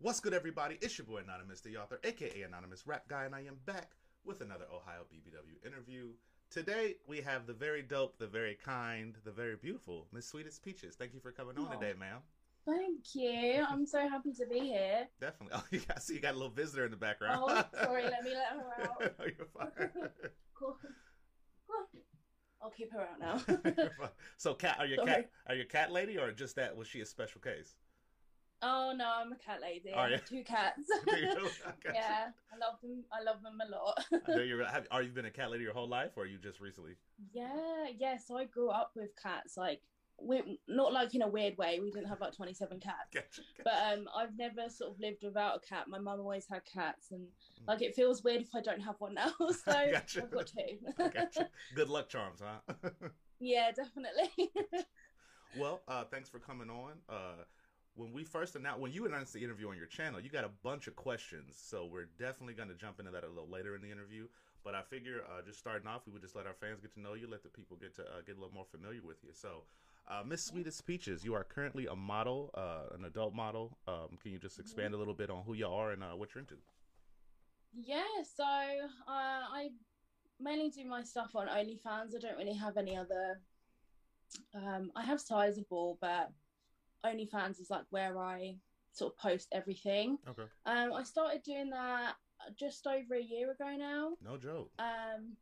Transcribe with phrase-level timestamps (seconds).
[0.00, 0.78] What's good, everybody?
[0.80, 4.42] It's your boy Anonymous, the author, aka Anonymous Rap Guy, and I am back with
[4.42, 6.10] another Ohio BBW interview.
[6.50, 10.60] Today, we have the very dope, the very kind, the very beautiful Miss Sweet As
[10.60, 10.94] Peaches.
[10.94, 12.18] Thank you for coming on today, oh, ma'am.
[12.64, 13.66] Thank you.
[13.68, 15.08] I'm so happy to be here.
[15.20, 15.58] Definitely.
[15.58, 17.40] Oh, you got, I see you got a little visitor in the background.
[17.42, 19.14] Oh, sorry, let me let her out.
[19.18, 19.90] oh, you're fine.
[20.54, 20.78] Cool.
[21.66, 22.00] Cool.
[22.62, 23.92] I'll keep her out now.
[24.36, 25.08] So, cat, are you Sorry.
[25.08, 25.30] cat?
[25.48, 26.76] Are you a cat lady, or just that?
[26.76, 27.74] Was she a special case?
[28.62, 29.92] Oh no, I'm a cat lady.
[29.94, 30.18] Are you?
[30.28, 30.82] Two cats.
[31.08, 31.50] Do you really?
[31.66, 31.92] I got you.
[31.94, 33.04] yeah, I love them.
[33.12, 34.04] I love them a lot.
[34.28, 34.64] I you're.
[34.66, 36.92] Have, are you been a cat lady your whole life, or are you just recently?
[37.32, 38.16] yeah, yeah.
[38.16, 39.56] So I grew up with cats.
[39.56, 39.80] Like,
[40.20, 41.78] we not like in a weird way.
[41.80, 42.96] We didn't have like 27 cats.
[43.14, 43.42] Gotcha.
[43.62, 45.86] But um, I've never sort of lived without a cat.
[45.88, 47.26] My mum always had cats, and
[47.62, 47.66] Mm.
[47.68, 49.32] like it feels weird if I don't have one now.
[49.38, 49.52] So
[49.92, 50.22] Gotcha.
[50.22, 51.10] I've got two.
[51.12, 51.48] Gotcha.
[51.74, 52.74] Good luck charms, huh?
[53.40, 54.30] yeah, definitely.
[55.58, 56.92] well, uh, thanks for coming on.
[57.08, 57.42] Uh,
[57.98, 60.50] when we first announced, when you announced the interview on your channel, you got a
[60.62, 61.56] bunch of questions.
[61.60, 64.28] So we're definitely going to jump into that a little later in the interview.
[64.64, 67.00] But I figure, uh, just starting off, we would just let our fans get to
[67.00, 69.30] know you, let the people get to uh, get a little more familiar with you.
[69.32, 69.62] So,
[70.08, 73.76] uh, Miss Sweet As Peaches, you are currently a model, uh, an adult model.
[73.88, 76.34] Um, can you just expand a little bit on who you are and uh, what
[76.34, 76.56] you're into?
[77.74, 78.02] Yeah,
[78.36, 79.70] so uh, I
[80.40, 82.14] mainly do my stuff on OnlyFans.
[82.14, 83.40] I don't really have any other.
[84.54, 86.30] Um, I have Sizable, but
[87.04, 88.56] OnlyFans is like where I
[88.92, 90.18] sort of post everything.
[90.28, 90.44] Okay.
[90.66, 92.14] Um, I started doing that
[92.58, 94.10] just over a year ago now.
[94.22, 94.70] No joke.
[94.78, 95.36] Um,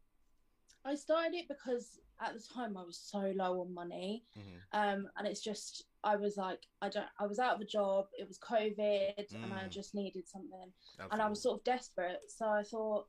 [0.85, 5.09] I started it because at the time I was so low on money, hmm um,
[5.17, 8.07] and it's just I was like I don't I was out of a job.
[8.19, 9.71] It was COVID, and I Mm.
[9.71, 11.13] just needed something Absolutely.
[11.13, 12.21] and I was sort of desperate.
[12.29, 13.07] So I thought,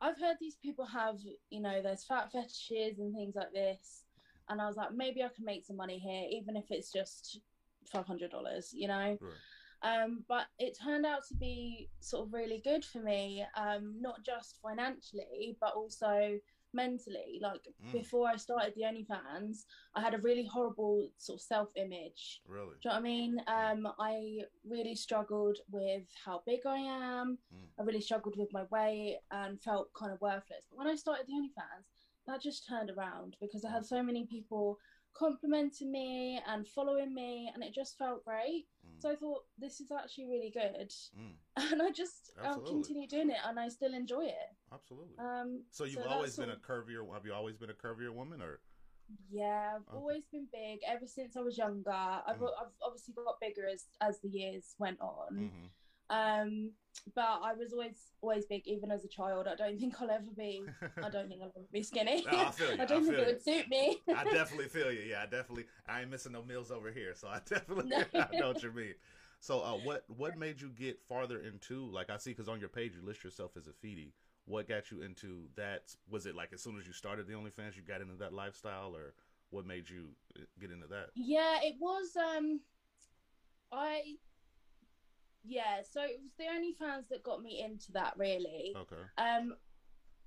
[0.00, 1.18] I've heard these people have,
[1.50, 4.04] you know, there's fat fetishes and things like this,
[4.48, 7.40] and I was like, maybe I can make some money here, even if it's just
[7.88, 9.18] five hundred dollars, you know.
[9.20, 9.32] Right.
[9.82, 14.24] Um, but it turned out to be sort of really good for me, um, not
[14.24, 16.38] just financially, but also
[16.72, 17.38] mentally.
[17.40, 17.92] Like Mm.
[17.92, 19.64] before I started the OnlyFans,
[19.94, 22.42] I had a really horrible sort of self-image.
[22.46, 22.76] Really.
[22.82, 23.42] Do you know what I mean?
[23.46, 27.38] Um, I really struggled with how big I am.
[27.54, 27.68] Mm.
[27.78, 30.66] I really struggled with my weight and felt kind of worthless.
[30.68, 31.84] But when I started the OnlyFans,
[32.26, 34.78] that just turned around because I had so many people
[35.18, 38.66] complimenting me and following me, and it just felt great.
[38.86, 39.02] Mm.
[39.02, 41.34] So I thought this is actually really good, Mm.
[41.72, 44.50] and I just I'll continue doing it, and I still enjoy it.
[44.72, 45.18] Absolutely.
[45.18, 47.12] Um, so you've so always been a curvier.
[47.12, 48.60] Have you always been a curvier woman, or?
[49.30, 49.96] Yeah, I've Okay.
[49.96, 51.90] always been big ever since I was younger.
[51.90, 52.50] I've, Mm.
[52.60, 55.36] I've obviously got bigger as as the years went on.
[55.36, 55.66] hmm
[56.10, 56.70] Um,
[57.14, 59.46] but I was always always big, even as a child.
[59.48, 60.64] I don't think I'll ever be.
[61.02, 62.24] I don't think I'll ever be skinny.
[62.32, 63.98] No, I feel you, I don't I think it would suit me.
[64.14, 65.00] I definitely feel you.
[65.00, 65.66] Yeah, I definitely.
[65.86, 68.04] I ain't missing no meals over here, so I definitely No.
[68.14, 68.94] I know what you mean.
[69.40, 72.68] So, uh, what what made you get farther into like I see because on your
[72.68, 74.12] page you list yourself as a feedie.
[74.46, 75.94] What got you into that?
[76.08, 78.32] Was it like as soon as you started the only OnlyFans, you got into that
[78.32, 79.14] lifestyle, or
[79.50, 81.08] what made you uh, get into that?
[81.14, 82.16] yeah, it was.
[82.16, 82.60] Um,
[83.72, 84.14] I.
[85.46, 88.14] Yeah, so it was the OnlyFans that got me into that.
[88.16, 88.74] Really.
[88.76, 89.02] Okay.
[89.18, 89.54] Um,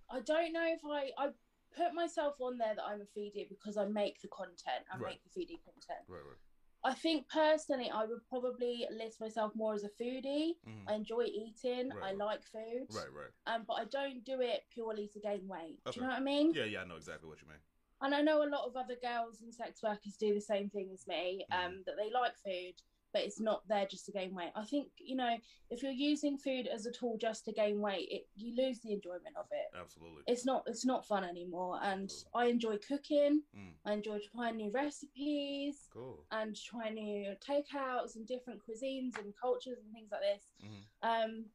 [0.10, 1.30] I don't know if I I
[1.76, 4.86] put myself on there that I'm a feedie because I make the content.
[4.92, 5.12] I Right.
[5.12, 6.06] make the feedie content.
[6.08, 6.24] Right.
[6.26, 6.38] Right.
[6.82, 10.58] I think personally, I would probably list myself more as a foodie.
[10.66, 10.86] Mhm.
[10.88, 11.90] I enjoy eating.
[11.90, 12.18] Right, I right.
[12.18, 12.88] like food.
[12.90, 13.12] Right.
[13.12, 13.32] Right.
[13.48, 15.84] Um, but I don't do it purely to gain weight.
[15.84, 16.54] Do you know what I mean?
[16.54, 16.64] Yeah.
[16.64, 16.82] Yeah.
[16.82, 17.60] I know exactly what you mean.
[18.02, 20.90] And I know a lot of other girls and sex workers do the same thing
[20.94, 21.46] as me.
[21.52, 22.82] Um, that they like food,
[23.14, 24.52] but it's not there just to gain weight.
[24.56, 25.36] I think you know
[25.70, 28.94] if you're using food as a tool just to gain weight, it you lose the
[28.94, 29.78] enjoyment of it.
[29.80, 30.24] Absolutely.
[30.28, 31.80] It's not it's not fun anymore.
[31.82, 33.42] And I enjoy cooking.
[33.58, 33.74] Mm.
[33.86, 36.24] I enjoy trying new recipes Cool.
[36.32, 40.44] and trying new takeouts and different cuisines and cultures and things like this.
[40.64, 41.26] Mhm.
[41.26, 41.46] Um,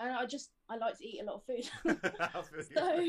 [0.00, 1.68] and I just I like to eat a lot of food.
[2.74, 3.04] So,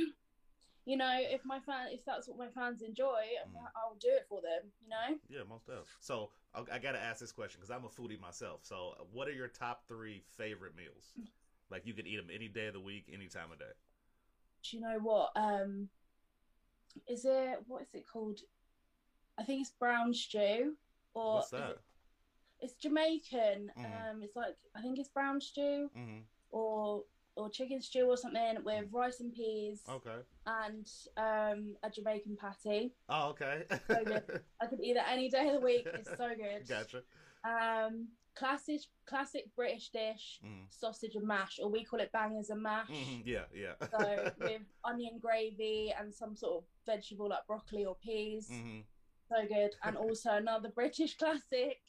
[0.88, 3.72] you know, if my fan, if that's what my fans enjoy, Mhm.
[3.76, 4.72] I'll do it for them.
[4.82, 5.90] You know, Yeah, most definitely.
[6.00, 8.64] So I, I got to ask this question because I'm a foodie myself.
[8.64, 11.14] So, uh, what are your top three favorite meals?
[11.70, 13.74] Like you could eat them any day of the week, any time of day.
[14.64, 15.32] do you know what?
[15.36, 15.90] Um,
[17.08, 18.40] is it what is it called?
[19.38, 20.78] I think it's brown stew,
[21.14, 21.72] or What's that?
[21.72, 21.82] it-
[22.60, 23.72] it's Jamaican.
[23.78, 24.10] Mhm.
[24.12, 26.22] Um, it's like I think it's brown stew Mm-hmm.
[26.50, 27.04] or
[27.38, 30.20] or chicken stew or something with rice and peas Okay.
[30.46, 30.88] and
[31.18, 32.94] um a Jamaican patty.
[33.10, 33.64] Oh, okay.
[33.88, 34.24] So good.
[34.62, 35.88] I could eat it any day of the week.
[35.94, 36.68] It's so good.
[36.68, 37.04] gotcha.
[37.48, 40.66] Um, classic classic British dish, Mhm.
[40.70, 42.90] sausage and mash, or we call it bangers and mash.
[42.90, 43.22] Mhm.
[43.26, 43.76] Yeah, yeah.
[43.92, 43.98] So
[44.40, 48.48] with onion gravy and some sort of vegetable like broccoli or peas.
[48.50, 48.82] hmm
[49.30, 49.72] So good.
[49.84, 51.80] And also another British classic,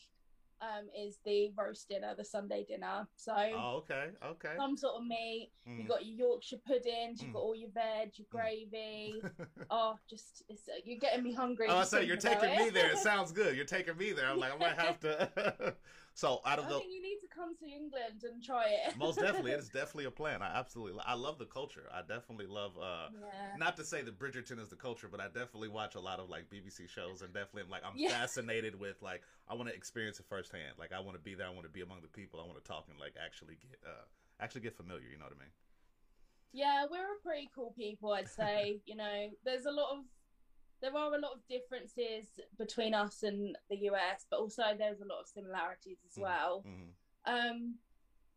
[0.60, 3.06] um, is the roast dinner, the Sunday dinner.
[3.16, 4.55] So Oh, okay, okay.
[4.56, 5.50] some sort of meat.
[5.69, 5.78] Mm.
[5.82, 7.20] You got your Yorkshire puddings.
[7.20, 7.34] You've Mm.
[7.34, 9.22] got all your veg, your gravy.
[9.70, 11.66] oh, just it's, uh, you're getting me hungry.
[11.69, 12.90] oh, I just you're taking me there.
[12.90, 13.56] It sounds good.
[13.56, 14.26] You're taking me there.
[14.28, 15.75] I'm like, I might have to.
[16.19, 18.97] so out of I the think you need to come to England and try it.
[18.99, 20.43] most definitely, it's definitely a plan.
[20.43, 21.85] I absolutely, I love the culture.
[21.94, 22.73] I definitely love.
[22.76, 23.56] uh yeah.
[23.56, 26.29] Not to say that Bridgerton is the culture, but I definitely watch a lot of
[26.29, 28.11] like BBC shows, and definitely I'm like I'm Yeah.
[28.11, 30.75] fascinated with like I want to experience it firsthand.
[30.76, 31.47] Like I want to be there.
[31.47, 32.41] I want to be among the people.
[32.41, 34.05] I want to talk and like actually get uh
[34.41, 35.06] actually get familiar.
[35.11, 35.53] You know what I mean?
[36.53, 38.81] Yeah, we're a pretty cool people, I'd say.
[38.87, 40.05] you know, there's a lot of
[40.80, 45.04] there are a lot of differences between us and the US, but also there's a
[45.06, 46.22] lot of similarities as Mhm.
[46.22, 46.60] well.
[46.62, 46.90] hmm
[47.25, 47.78] Um,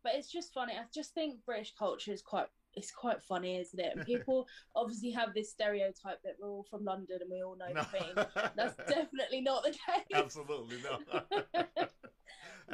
[0.02, 0.74] but it's just funny.
[0.76, 3.94] I just think British culture is quite it's quite funny, isn't it?
[3.94, 7.68] And people obviously have this stereotype that we're all from London and we all know
[7.68, 7.82] No.
[7.82, 8.14] the thing.
[8.56, 10.06] That's definitely not the case.
[10.14, 11.22] Absolutely no.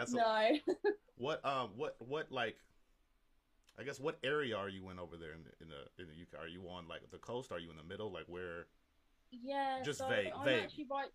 [0.09, 0.59] No.
[1.17, 2.57] what um what what like
[3.77, 6.15] I guess what area are you in over there in the in the in the
[6.23, 6.45] UK?
[6.45, 7.53] Are you on like the coast?
[7.53, 8.11] Are you in the middle?
[8.13, 8.67] Like where?
[9.31, 9.83] Yeah.
[9.85, 10.63] Just so vague- I'm vague.
[10.65, 11.09] actually right.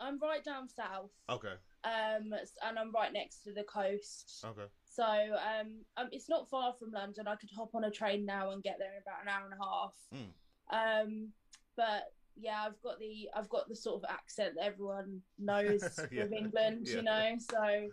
[0.00, 1.10] I'm right down south.
[1.28, 2.32] Okay, Um,
[2.62, 4.44] and I'm right next to the coast.
[4.44, 4.66] okay.
[4.84, 7.26] So um, um, it's not far from London.
[7.26, 9.60] I could hop on a train now and get there in about an hour and
[9.60, 9.94] a half.
[10.14, 11.02] Mm.
[11.04, 11.32] Um,
[11.76, 15.82] but yeah, I've got the I've got the sort of accent that everyone knows
[16.12, 16.24] Yeah.
[16.24, 16.96] with England, Yeah.
[16.96, 17.36] you know.
[17.50, 17.88] So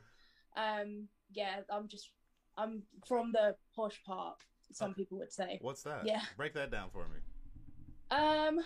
[0.57, 2.09] um, yeah, I'm just
[2.57, 4.37] I'm from the posh part.
[4.73, 5.57] Some people would say.
[5.61, 6.05] What's that?
[6.05, 6.21] Yeah.
[6.37, 7.19] Break that down for me.
[8.11, 8.59] Um,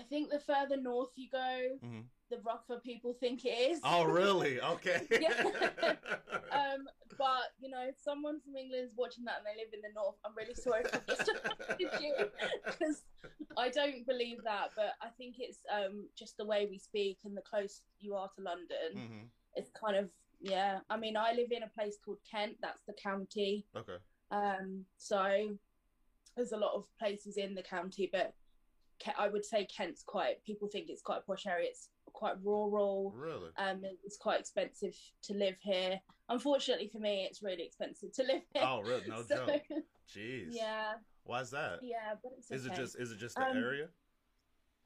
[0.00, 2.04] I think the further north you go, Mhm.
[2.30, 3.80] the rougher people think it is.
[3.84, 4.58] Oh, really?
[4.74, 5.06] Okay.
[6.52, 9.82] Um, but you know, if someone from England is watching that and they live in
[9.82, 11.28] the north, I'm really sorry for this
[12.00, 12.10] you
[12.64, 13.04] because
[13.56, 14.70] I don't believe that.
[14.74, 18.28] But I think it's um just the way we speak and the close you are
[18.36, 18.90] to London.
[18.94, 19.24] hmm
[19.54, 20.10] It's kind of
[20.40, 20.80] yeah.
[20.88, 22.56] I mean, I live in a place called Kent.
[22.60, 23.66] That's the county.
[23.76, 23.98] Okay.
[24.32, 25.56] Um, so
[26.36, 28.34] there's a lot of places in the county, but
[29.18, 30.42] I would say Kent's quite.
[30.44, 31.68] People think it's quite a posh area.
[31.68, 33.12] It's quite rural.
[33.16, 33.50] Really?
[33.56, 36.00] Um, it's quite expensive to live here.
[36.28, 38.62] Unfortunately for me, it's really expensive to live here.
[38.64, 39.04] Oh, really?
[39.08, 39.62] No So, joke.
[40.16, 40.48] Jeez.
[40.50, 40.92] Yeah,
[41.24, 41.80] Why's that?
[41.82, 42.56] yeah, but it's okay.
[42.56, 43.88] Is it just is it just the Um, area?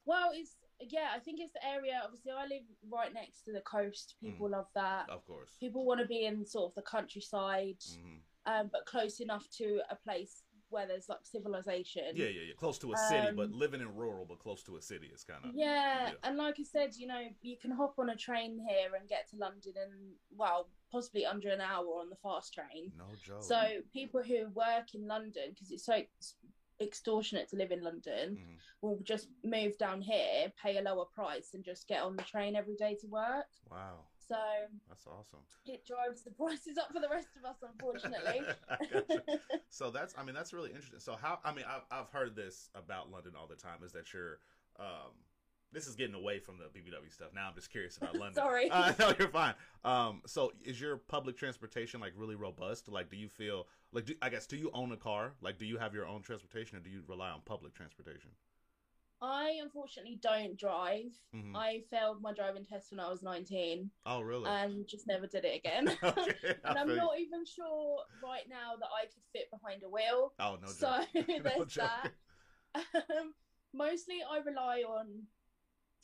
[0.06, 1.08] Well, it's yeah.
[1.14, 2.00] I think it's the area.
[2.04, 4.16] Obviously, I live right next to the coast.
[4.22, 4.30] Mm.
[4.30, 5.08] People love that.
[5.08, 5.50] Of course.
[5.58, 9.80] People want to be in sort of the countryside, hmm um, but close enough to
[9.90, 12.04] a place where there's like civilization.
[12.14, 12.54] Yeah, yeah, yeah.
[12.54, 15.24] Close to a city, but Um, living in rural, but close to a city is
[15.24, 15.54] kind of.
[15.54, 16.14] Yeah, Yeah.
[16.22, 19.28] and like I said, you know, you can hop on a train here and get
[19.30, 22.92] to London in well, possibly under an hour on the fast train.
[22.96, 23.42] No joke.
[23.42, 26.02] So people who work in London, because it's so
[26.80, 28.58] extortionate to live in London, Mhm.
[28.80, 32.56] will just move down here, pay a lower price, and just get on the train
[32.56, 33.48] every day to work.
[33.70, 34.36] Wow, So
[34.88, 35.40] that's awesome.
[35.66, 38.42] it drives the prices up for the rest of us, unfortunately.
[38.92, 39.22] Gotcha.
[39.68, 41.00] so that's, I mean, that's really interesting.
[41.00, 43.78] So how, I mean, I've, I've heard this about London all the time.
[43.84, 44.38] Is that you're,
[44.78, 45.12] um,
[45.74, 47.28] this is getting away from the BBW stuff.
[47.34, 48.34] Now I'm just curious about London.
[48.34, 48.70] Sorry.
[48.70, 49.54] Uh, no, you're fine.
[49.84, 52.88] Um, so is your public transportation like really robust?
[52.88, 55.32] Like, do you feel like, do, I guess, do you own a car?
[55.42, 58.30] Like, do you have your own transportation, or do you rely on public transportation?
[59.24, 61.12] I unfortunately don't drive.
[61.34, 61.56] Mhm.
[61.56, 64.46] I failed my driving test when I was 19 Oh, really?
[64.50, 65.88] and just never did it again.
[66.02, 70.34] okay, and I'm not even sure right now that I could fit behind a wheel.
[70.38, 71.04] Oh no, so.
[71.14, 72.12] No there's that.
[72.74, 73.34] Um,
[73.72, 75.26] mostly, I rely on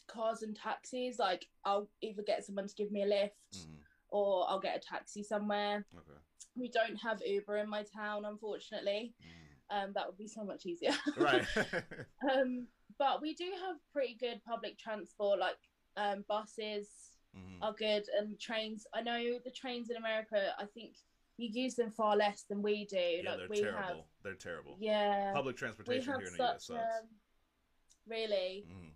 [0.07, 1.19] cars and taxis.
[1.19, 3.81] Like, I'll either get someone to give me a lift, Mhm.
[4.09, 5.85] or I'll get a taxi somewhere.
[5.95, 6.19] Okay.
[6.57, 9.15] We don't have Uber in my town, unfortunately.
[9.23, 9.85] Mm.
[9.85, 10.93] Um, that would be so much easier.
[11.17, 11.47] Right.
[12.33, 12.67] um,
[13.01, 15.57] but we do have pretty good public transport, like
[15.97, 16.87] um, buses
[17.35, 17.63] Mhm.
[17.63, 18.87] are good, and trains.
[18.95, 20.55] I know the trains in America.
[20.59, 20.97] I think
[21.39, 22.97] you use them far less than we do.
[22.99, 23.81] Yeah, like they're we terrible.
[23.81, 24.77] have, They're terrible.
[24.79, 26.71] yeah, Public transportation here in the US sucks.
[27.01, 27.09] Um,
[28.07, 28.93] really, Mhm.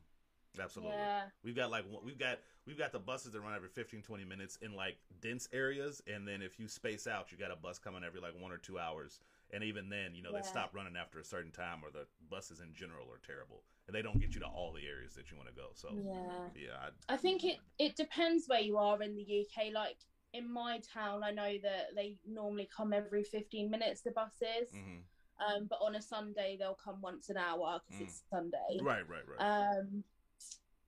[0.61, 0.99] Absolutely.
[0.99, 4.25] yeah, We've got like we've got we've got the buses that run every 15 20
[4.25, 7.79] minutes in like dense areas and then if you space out you got a bus
[7.81, 9.19] coming every like 1 or 2 hours
[9.55, 10.41] and even then, you know, Yeah.
[10.43, 13.95] they stop running after a certain time or the buses in general are terrible and
[13.95, 15.69] they don't get you to all the areas that you want to go.
[15.75, 16.49] So yeah.
[16.57, 16.77] yeah,
[17.09, 19.73] I, I think it it depends where you are in the UK.
[19.73, 19.99] Like
[20.33, 24.01] in my town, I know that they normally come every fifteen minutes.
[24.03, 25.03] The buses, mhm.
[25.47, 28.05] um, but on a Sunday they'll come once an hour because Mm.
[28.07, 28.81] it's Sunday.
[28.83, 29.39] Right, right, right.
[29.79, 30.03] Um,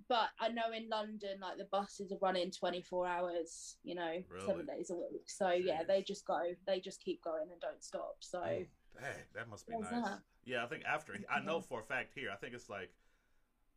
[0.08, 4.46] but I know in London, like the buses are running 24 hours, you know, Really?
[4.46, 5.28] seven days a week.
[5.28, 8.16] So yeah, they just go, they just keep going and don't stop.
[8.20, 8.66] So Mm.
[8.94, 9.90] Dang, that must be nice.
[9.90, 10.20] that?
[10.44, 12.90] Yeah, I think after I know for a fact here, I think it's like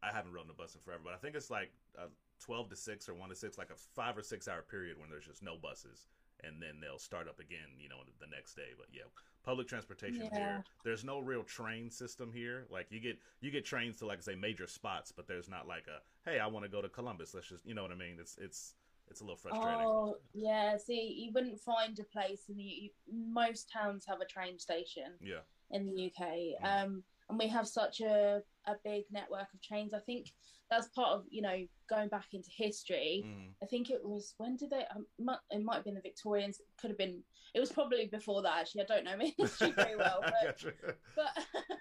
[0.01, 2.07] I haven't ridden a bus in forever, but I think it's like uh,
[2.39, 5.09] 12 to 6 or 1 to 6 like a 5 or 6 hour period when
[5.09, 6.07] there's just no buses
[6.43, 8.71] and then they'll start up again you know the next day.
[8.77, 9.03] But yeah
[9.45, 10.37] public transportation Yeah.
[10.37, 12.65] here there's no real train system here.
[12.69, 15.85] Like you get you get trains to like say major spots but there's not like
[15.87, 17.33] a hey i want to go to columbus.
[17.33, 18.17] Let's just you know what i mean?
[18.19, 18.75] It's it's
[19.09, 19.81] it's a little frustrating.
[19.87, 24.25] Oh yeah, see, you wouldn't find a place in the you, most towns have a
[24.25, 25.39] train station yeah.
[25.71, 26.27] in the UK,
[26.63, 26.83] Mm.
[26.85, 29.93] um, and we have such a a big network of trains.
[29.93, 30.31] I think
[30.69, 31.57] that's part of you know
[31.89, 33.25] going back into history.
[33.25, 33.53] Mhm.
[33.63, 34.85] I think it was when did they?
[34.95, 35.05] Um,
[35.51, 36.59] it might have been the Victorians.
[36.59, 37.23] It could have been.
[37.53, 38.57] It was probably before that.
[38.59, 40.63] Actually, I don't know my history very well, but
[41.15, 41.31] but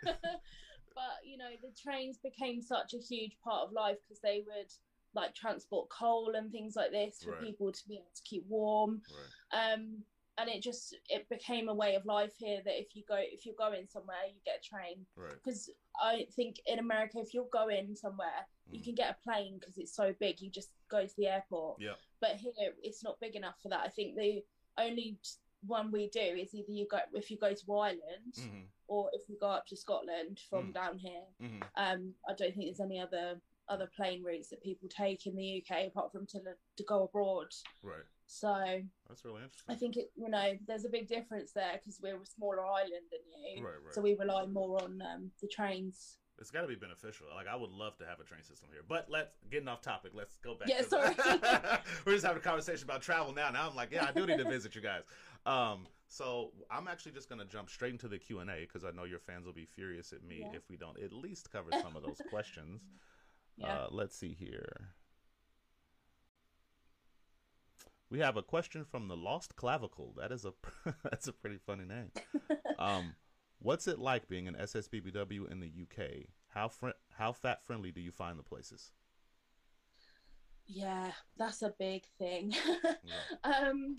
[0.94, 4.72] but you know the trains became such a huge part of life because they would
[5.14, 7.40] like transport coal and things like this for Right.
[7.40, 9.00] people to be able to keep warm
[9.52, 10.02] right um
[10.38, 13.44] and it just it became a way of life here that if you go if
[13.44, 15.68] you're going somewhere you get a train right because
[16.02, 18.84] i think in america if you're going somewhere you Mm.
[18.84, 21.94] can get a plane because it's so big you just go to the airport yeah
[22.20, 22.52] but here
[22.82, 24.44] it's not big enough for that i think the
[24.78, 25.18] only
[25.66, 29.28] one we do is either you go if you go to ireland hmm or if
[29.28, 30.72] you go up to Scotland from Mm.
[30.72, 31.24] down here.
[31.40, 35.36] hmm Um, I don't think there's any other other plane routes that people take in
[35.36, 36.40] the UK apart from to
[36.78, 37.48] to go abroad.
[37.82, 38.54] right So
[39.08, 42.20] that's really interesting I think it, you know there's a big difference there because we're
[42.20, 43.20] a smaller island than
[43.56, 46.18] you, right right so we rely more on um, the trains.
[46.38, 47.26] It's got to be beneficial.
[47.34, 50.12] Like I would love to have a train system here, but let's getting off topic.
[50.14, 50.68] Let's go back.
[50.68, 51.14] Yeah, to- sorry.
[52.04, 53.50] We're just having a conversation about travel now.
[53.50, 55.02] Now I'm like, yeah, I do need to visit you guys.
[55.46, 58.90] Um, so I'm actually just gonna jump straight into the Q and A because I
[58.92, 60.56] know your fans will be furious at me Yeah.
[60.58, 62.82] if we don't at least cover some of those questions.
[63.60, 63.66] Yeah.
[63.66, 64.90] Uh, let's see here.
[68.10, 70.14] We have a question from the Lost Clavicle.
[70.16, 70.52] That is a
[71.04, 72.10] that's a pretty funny name.
[72.78, 73.16] Um,
[73.58, 76.26] what's it like being an SSBBW in the UK?
[76.46, 78.92] How fr- how fat friendly do you find the places?
[80.68, 82.54] Yeah, that's a big thing.
[83.04, 83.42] Yeah.
[83.42, 83.96] um,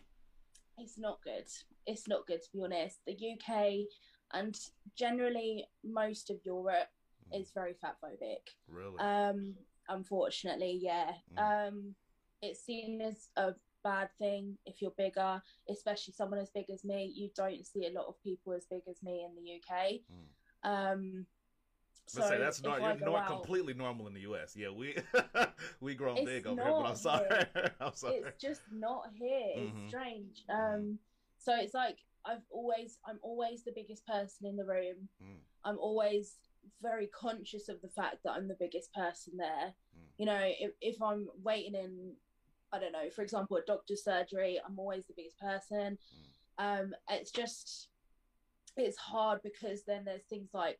[0.78, 1.44] it's not good.
[1.86, 3.00] It's not good to be honest.
[3.06, 3.86] The UK
[4.32, 4.58] and
[4.96, 6.88] generally most of Europe
[7.32, 7.42] Mm.
[7.42, 8.56] is very fat phobic.
[8.70, 8.98] Really?
[9.00, 9.56] Um,
[9.90, 11.12] unfortunately, yeah.
[11.38, 11.68] Mm.
[11.68, 11.96] Um,
[12.42, 17.12] it's seen as a bad thing if you're bigger, especially someone as big as me.
[17.16, 20.02] You don't see a lot of people as big as me in the UK.
[20.12, 20.92] Mm.
[20.94, 21.26] Um,
[22.08, 24.56] so say that's not you're not out- completely normal in the US.
[24.56, 24.96] Yeah, we
[25.80, 27.46] we grown big over here, but I'm sorry.
[27.80, 28.16] I'm sorry.
[28.16, 29.52] it's just not here.
[29.56, 29.88] It's Mhm.
[29.90, 30.44] strange.
[30.50, 30.74] Mhm.
[30.76, 31.00] Um,
[31.38, 35.08] so it's like I've always, I'm always the biggest person in the room.
[35.24, 35.38] Mm.
[35.64, 36.36] I'm always
[36.82, 39.74] very conscious of the fact that I'm the biggest person there.
[39.98, 40.04] Mm.
[40.18, 42.14] You know, if, if I'm waiting in,
[42.72, 45.98] I don't know, for example, a doctor's surgery, I'm always the biggest person.
[46.60, 46.82] Mm.
[46.82, 47.88] Um, it's just,
[48.78, 50.80] it's hard because then there's things like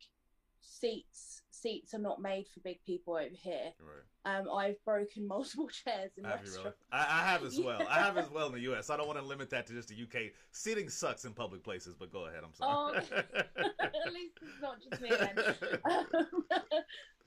[0.60, 1.42] seats.
[1.50, 3.72] Seats are not made for big people over here.
[3.80, 4.38] Right.
[4.38, 6.72] Um, I've broken multiple chairs in Have you really?
[6.92, 7.82] I, I have as well.
[7.88, 8.90] I have as well in the U.S.
[8.90, 10.32] I don't want to limit that to just the UK.
[10.52, 12.42] Seating sucks in public places, but go ahead.
[12.44, 13.02] I'm sorry.
[13.12, 13.16] Oh.
[13.80, 15.54] At least it's not just me then.
[15.84, 16.06] Um,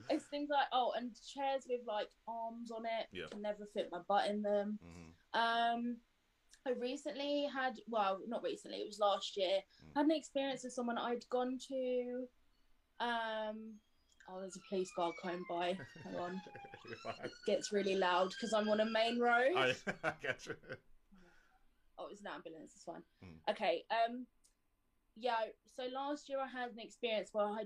[0.09, 3.27] it's things like oh, and chairs with like arms on it Yeah.
[3.31, 4.79] can never fit my butt in them.
[4.83, 5.39] Mhm.
[5.39, 5.97] Um,
[6.65, 9.59] I recently had well, not recently, it was last year.
[9.85, 9.95] Mm.
[9.95, 12.27] Had an experience with someone I'd gone to.
[12.99, 13.79] Um,
[14.29, 15.77] oh, there's a police guard coming by.
[16.03, 16.41] Hang on,
[16.87, 19.55] You're gets really loud because I'm on a main road.
[19.55, 20.55] I, I got you.
[21.97, 22.73] Oh, it's an ambulance.
[22.75, 23.03] It's fine.
[23.21, 23.51] Hmm.
[23.51, 23.83] Okay.
[23.91, 24.25] Um.
[25.15, 25.35] Yeah.
[25.75, 27.65] So last year I had an experience where I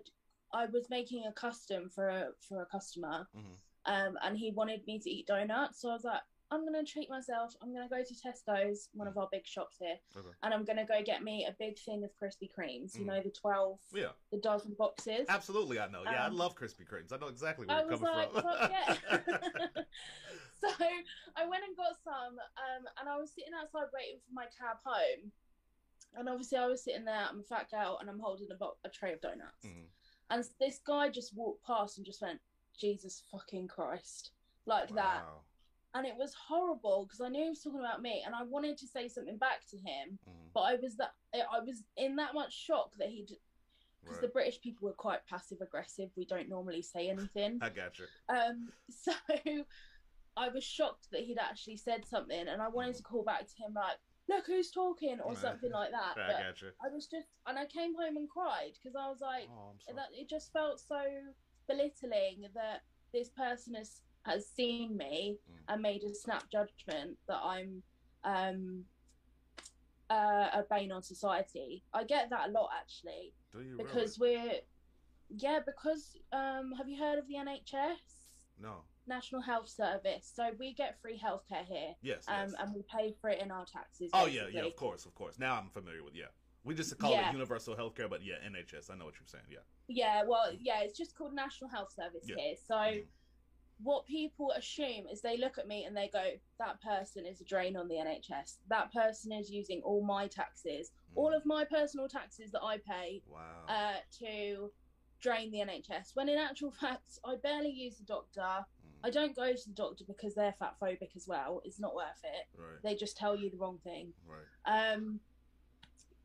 [0.53, 3.57] I was making a custom for a for a customer, Mhm.
[3.85, 5.81] um, and he wanted me to eat donuts.
[5.81, 7.53] So I was like, I'm gonna treat myself.
[7.61, 10.29] I'm gonna go to Tesco's, one of our big shops here, Okay.
[10.43, 12.95] and I'm gonna go get me a big thing of Krispy Kremes.
[12.95, 13.07] You Mhm.
[13.07, 15.25] know the twelve, Yeah, the dozen boxes.
[15.27, 15.79] absolutely.
[15.79, 16.03] I know.
[16.03, 17.11] Yeah, I Um, love Krispy Kremes.
[17.11, 18.71] I know exactly where I you're was coming like, from.
[18.71, 19.83] yeah.
[20.61, 20.69] so
[21.35, 24.77] I went and got some, um, and I was sitting outside waiting for my cab
[24.85, 25.31] home.
[26.13, 27.27] And obviously, I was sitting there.
[27.29, 29.65] I'm a fat girl, and I'm holding a, bo- a tray of donuts.
[29.65, 29.87] Mhm.
[30.29, 32.39] And this guy just walked past and just went,
[32.77, 34.31] "Jesus fucking Christ!"
[34.65, 35.23] like that.
[35.93, 38.77] And it was horrible because I knew he was talking about me, and I wanted
[38.79, 40.51] to say something back to him, Mhm.
[40.53, 43.39] but I was that I was in that much shock that he'd
[44.01, 44.21] because Right.
[44.21, 46.15] the British people were quite passive aggressive.
[46.15, 47.59] We don't normally say anything.
[47.61, 48.07] I got you.
[48.29, 49.13] Um, so
[50.37, 53.55] I was shocked that he'd actually said something, and I wanted to call back to
[53.57, 55.37] him like, "Look who's talking" or Right.
[55.37, 56.17] something like that.
[56.17, 56.71] I But got you.
[56.83, 60.09] I was just, and I came home and cried because I was like, Oh, that
[60.11, 61.33] it just felt so
[61.67, 65.63] belittling that this person has has seen me Mm.
[65.69, 67.83] and made a snap judgment that I'm
[68.23, 68.85] um
[70.09, 71.83] uh, a bane on society.
[71.93, 74.61] I get that a lot actually Do you because we're
[75.29, 78.16] yeah because um have you heard of the NHS?
[78.61, 78.83] No.
[79.07, 80.29] National Health Service.
[80.35, 82.25] So we get free healthcare here, Yes.
[82.27, 82.53] um, yes.
[82.59, 84.09] and we pay for it in our taxes.
[84.13, 84.61] oh yeah, yeah.
[84.65, 85.39] Of course, of course.
[85.39, 86.25] Now I'm familiar with yeah.
[86.63, 87.29] We just call Yeah.
[87.29, 88.89] it universal healthcare, but yeah, NHS.
[88.91, 89.45] I know what you're saying.
[89.49, 89.59] Yeah.
[89.87, 92.35] Yeah, well, yeah, it's just called National Health Service Yeah.
[92.35, 92.55] here.
[92.57, 93.07] So Mhm.
[93.83, 97.45] what people assume is they look at me and they go, "That person is a
[97.45, 98.59] drain on the NHS.
[98.67, 101.37] That person is using all my taxes, all Mhm.
[101.37, 103.65] of my personal taxes that I pay, Wow.
[103.69, 104.73] uh, to
[105.19, 108.41] drain the NHS." When in actual fact, I barely use the doctor.
[108.41, 108.63] Mhm.
[109.03, 111.61] I don't go to the doctor because they're fat phobic as well.
[111.65, 112.47] It's not worth it.
[112.59, 112.81] right.
[112.83, 114.13] They just tell you the wrong thing.
[114.27, 114.93] Right.
[114.93, 115.19] Um,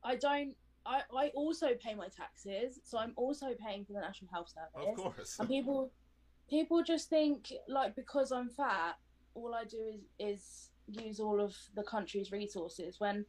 [0.03, 0.55] I don't.
[0.85, 4.89] I, I also pay my taxes, so I'm also paying for the National Health Service.
[4.89, 5.39] Of course.
[5.39, 5.91] And people,
[6.49, 8.97] people just think like because I'm fat,
[9.33, 9.77] all I do
[10.19, 12.99] is is use all of the country's resources.
[12.99, 13.25] When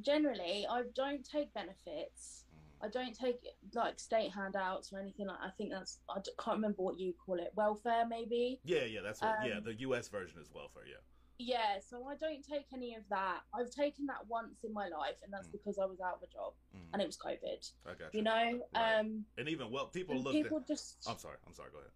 [0.00, 2.44] generally, I don't take benefits.
[2.80, 3.40] I don't take
[3.74, 5.38] like state handouts or anything like.
[5.42, 7.52] I think that's I can't remember what you call it.
[7.56, 8.60] Welfare maybe.
[8.64, 9.00] Yeah, yeah.
[9.02, 9.36] That's what.
[9.44, 10.08] yeah, Um, the U.S.
[10.08, 10.84] version is welfare.
[10.86, 10.96] Yeah.
[11.40, 13.40] Yeah, so I don't take any of that.
[13.54, 15.52] I've taken that once in my life, and that's Mm.
[15.52, 16.88] because I was out of a job Mhm.
[16.92, 17.72] and it was COVID.
[17.86, 18.18] I got you.
[18.18, 18.98] You know, Right.
[18.98, 20.32] um, and even well, people look.
[20.32, 21.36] people At, just I'm sorry.
[21.46, 21.70] I'm sorry.
[21.70, 21.92] Go ahead.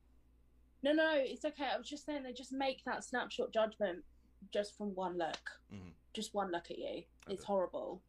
[0.85, 1.65] no, no, it's okay.
[1.67, 4.05] I was just saying they just make that snapshot judgment
[4.53, 5.93] just from one look, Mhm.
[6.13, 7.05] just one look at you.
[7.29, 8.03] It's horrible.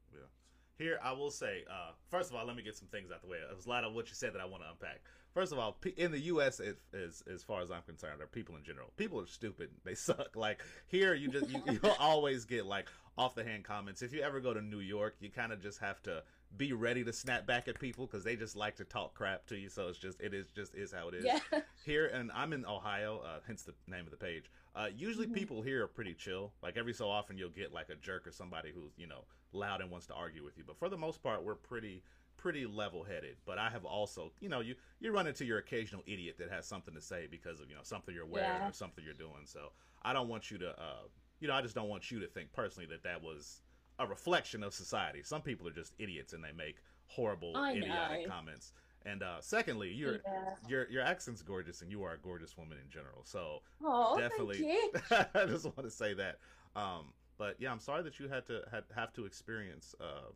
[0.84, 3.30] Here, I will say, uh, first of all, let me get some things out the
[3.30, 3.38] way.
[3.50, 5.00] There's a lot of what you said that I want to unpack.
[5.34, 8.66] First of all, in the U.S., as as far as I'm concerned, or people in
[8.66, 9.70] general, people are stupid.
[9.86, 10.36] They suck.
[10.36, 14.02] Like here, you just you, always get like off the hand comments.
[14.02, 16.22] If you ever go to New York, you kind of just have to
[16.58, 19.56] be ready to snap back at people because they just like to talk crap to
[19.58, 19.70] you.
[19.70, 21.26] So it's just it is just is how it is.
[21.26, 21.40] Yeah,
[21.86, 24.52] here and i'm in ohio uh, hence the name of the page.
[24.76, 25.34] Uh, usually Mhm.
[25.34, 26.54] people here are pretty chill.
[26.62, 29.82] Like every so often you'll get like a jerk or somebody who's you know loud
[29.82, 30.64] and wants to argue with you.
[30.66, 32.04] But for the most part we're pretty
[32.36, 36.02] pretty level headed but i have also you know you you run into your occasional
[36.08, 38.70] idiot that has something to say because of you know something you're wearing Yeah.
[38.70, 39.46] or something you're doing.
[39.46, 41.04] So i don't want you to uh
[41.40, 43.62] you know i just don't want you to think personally that that was
[44.00, 45.22] a reflection of society.
[45.24, 48.24] Some people are just idiots and they make horrible I idiotic know.
[48.24, 48.74] comments.
[49.06, 50.56] And uh secondly you're yeah.
[50.68, 53.24] your your accent's gorgeous and you are a gorgeous woman in general.
[53.24, 54.68] So Oh, definitely
[55.12, 56.40] i just want to say that.
[56.76, 60.32] Um but yeah i'm sorry that you had to had, have to experience uh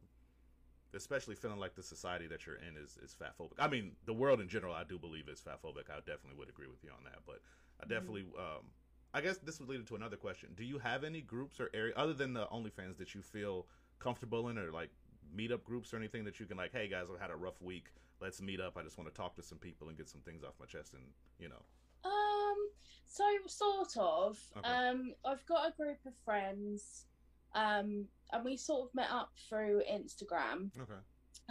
[0.93, 4.13] especially feeling like the society that you're in is is fat phobic i mean the
[4.13, 6.89] world in general i do believe is fat phobic i definitely would agree with you
[6.89, 7.19] on that.
[7.25, 7.41] But
[7.81, 7.89] i Mhm.
[7.93, 8.71] definitely um
[9.17, 11.93] i guess this would lead into another question do you have any groups or area
[11.95, 13.65] other than the onlyfans that you feel
[13.99, 14.91] comfortable in or like
[15.35, 17.87] meetup groups or anything that you can like hey guys i've had a rough week
[18.21, 20.43] let's meet up i just want to talk to some people and get some things
[20.43, 21.03] off my chest and
[21.39, 21.61] you know
[22.05, 22.59] Um,
[23.07, 24.37] so sort of.
[24.57, 24.69] Okay.
[24.69, 27.05] Um, I've got a group of friends,
[27.55, 30.69] um, and we sort of met up through Instagram.
[30.83, 31.01] okay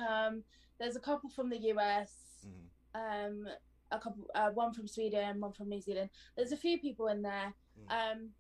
[0.09, 0.43] Um,
[0.79, 2.13] there's a couple from the US.
[2.45, 3.47] hmm um
[3.91, 6.11] a couple uh, one from sweden one from new zealand.
[6.37, 7.55] There's a few people in there.
[7.79, 8.13] Mm.
[8.13, 8.31] um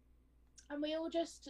[0.70, 1.48] and we all just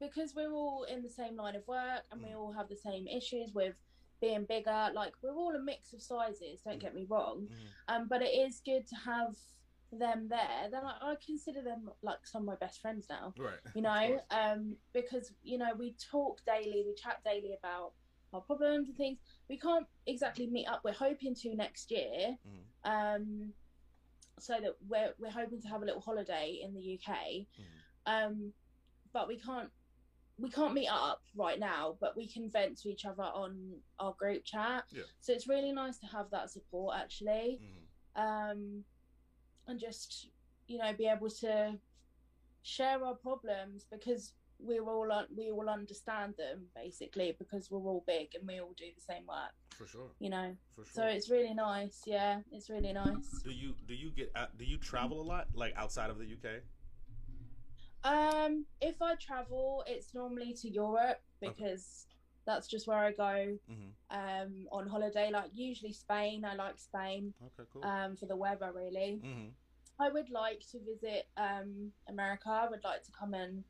[0.00, 2.36] because we're all in the same line of work and we Mm.
[2.36, 3.74] all have the same issues with
[4.20, 6.80] being bigger like we're all a mix of sizes don't Mm.
[6.80, 7.48] get me wrong.
[7.48, 9.34] Hmm um but it is good to have
[9.90, 10.68] them there.
[10.70, 13.58] Then I, I consider them like some of my best friends now right.
[13.74, 14.20] you know?
[14.30, 17.92] Um because you know we talk daily we chat daily about
[18.32, 22.62] our problems and things we can't exactly meet up we're hoping to next year Mhm.
[22.84, 23.52] um
[24.38, 27.46] so that we're we're hoping to have a little holiday in the uk Mhm.
[28.06, 28.52] um
[29.12, 29.70] but we can't
[30.38, 34.12] we can't meet up right now but we can vent to each other on our
[34.14, 35.02] group chat Yeah.
[35.20, 37.84] so it's really nice to have that support actually Mhm.
[38.52, 38.84] um,
[39.66, 40.28] and just
[40.66, 41.78] you know be able to
[42.62, 48.02] share our problems because we all un- we all understand them basically because we're all
[48.06, 50.10] big and we all do the same work for sure.
[50.18, 50.56] you know?
[50.74, 50.92] For sure.
[50.94, 53.28] so it's really nice yeah it's really nice.
[53.44, 56.24] Do you do you get out, do you travel a lot like outside of the
[56.24, 56.62] uk
[58.04, 61.52] um if i travel it's normally to europe Okay.
[61.56, 62.06] because
[62.46, 67.34] that's just where i go hmm um on holiday like usually spain i like spain
[67.44, 67.84] okay cool.
[67.84, 69.20] um for the weather really.
[69.22, 69.48] Hmm
[70.00, 72.48] I would like to visit um, America.
[72.50, 73.64] I would like to come and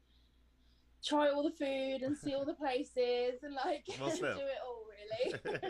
[1.04, 5.40] try all the food and see all the places and like do it all really.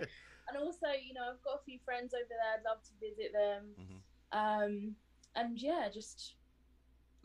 [0.49, 2.55] and also, you know, I've got a few friends over there.
[2.57, 3.75] I'd love to visit them.
[3.79, 4.01] Mhm.
[4.33, 4.97] Um,
[5.35, 6.35] and yeah, just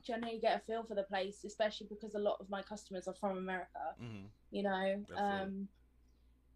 [0.04, 3.13] generally get a feel for the place, especially because a lot of my customers are
[3.13, 3.96] from America.
[3.98, 5.06] hmm You know.
[5.16, 5.68] Um,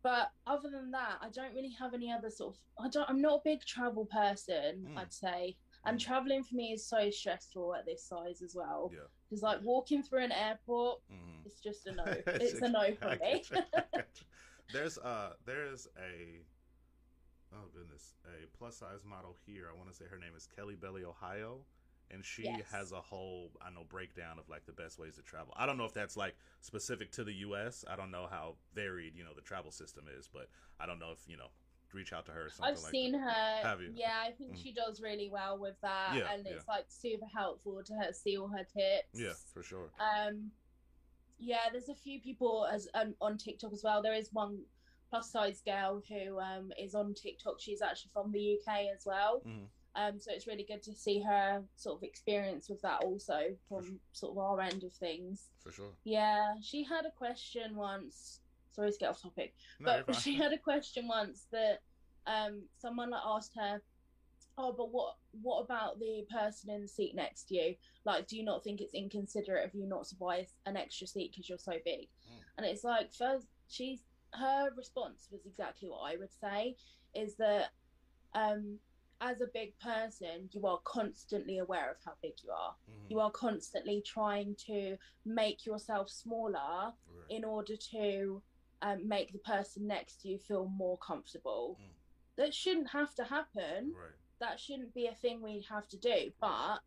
[0.04, 2.86] but other than that, I don't really have any other sort of.
[2.86, 3.10] I don't.
[3.10, 4.88] I'm not a big travel person.
[4.94, 4.98] Mm.
[4.98, 8.92] I'd say, and traveling for me is so stressful at this size as well.
[8.94, 9.00] Yeah.
[9.30, 12.04] Because like walking through an airport, hmm it's just a no.
[12.28, 13.44] it's a no for me.
[13.50, 14.26] get you, I get you.
[14.72, 16.42] There's uh there's a
[17.54, 19.68] oh goodness a plus size model here.
[19.74, 21.60] I want to say her name is Kelly Belly Ohio,
[22.12, 22.68] and she Yes.
[22.72, 25.54] has a whole I know breakdown of like the best ways to travel.
[25.58, 27.86] I don't know if that's like specific to the U.S.
[27.90, 31.12] I don't know how varied you know the travel system is, but I don't know
[31.12, 31.50] if you know
[31.94, 33.22] reach out to her or something I've like seen that.
[33.22, 33.68] her.
[33.68, 33.92] Have you?
[33.94, 34.62] Yeah, I think Mm.
[34.64, 36.54] she does really well with that, Yeah, and yeah.
[36.54, 39.14] it's like super helpful to her see all her tips.
[39.14, 39.90] Yeah, for sure.
[40.00, 40.52] Um,
[41.40, 44.02] yeah, there's a few people as um, on TikTok as well.
[44.02, 44.66] There is one
[45.10, 47.60] plus size girl who um is on TikTok.
[47.60, 49.42] She's actually from the UK as well.
[49.46, 49.68] Mhm.
[49.96, 54.00] Um, so it's really good to see her sort of experience with that also from
[54.12, 55.50] sort of our end of things.
[55.64, 55.92] For sure.
[56.04, 58.42] Yeah, she had a question once.
[58.78, 61.80] Sorry to get off topic, No, but she had a question once that
[62.28, 63.82] um someone like asked her,
[64.58, 67.76] "Oh, but what what about the person in the seat next to you?
[68.06, 71.32] Like, do you not think it's inconsiderate of you not to buy an extra seat
[71.32, 72.44] because you're so big?" Mm.
[72.58, 76.76] And it's like first she's her response was exactly what I would say
[77.16, 77.72] is that
[78.36, 78.78] um
[79.22, 83.10] as a big person you are constantly aware of how big you are Mhm.
[83.10, 87.26] you are constantly trying to make yourself smaller Right.
[87.30, 88.44] in order to
[88.82, 91.78] um, make the person next to you feel more comfortable.
[91.80, 91.86] Mm.
[92.38, 93.94] That shouldn't have to happen.
[93.96, 94.12] Right.
[94.40, 96.32] That shouldn't be a thing we have to do.
[96.40, 96.80] But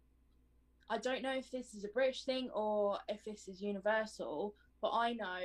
[0.88, 4.55] I don't know if this is a British thing or if this is universal.
[4.81, 5.40] But I know